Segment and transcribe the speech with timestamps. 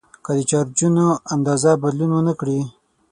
[0.25, 2.59] که د چارجونو اندازه بدلون ونه کړي.